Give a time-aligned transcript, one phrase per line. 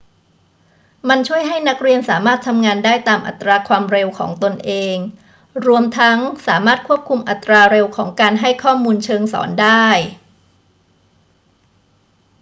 [1.09, 4.95] มันช่วยให้นักเรียนสามารถทำงานได้ตามอัตราความเร็วของตนเอง
[5.65, 9.87] รวมทั้งสามารถควบคุมอัตราเร็วของการให้ข้อมูลเชิงสอนได้